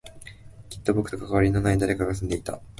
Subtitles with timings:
[0.67, 2.59] きっと僕と関わりのない誰かが住んでいた